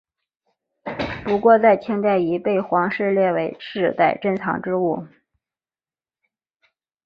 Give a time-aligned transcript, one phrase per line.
[1.23, 5.05] 不过在清代已被皇室列为世代珍藏之物。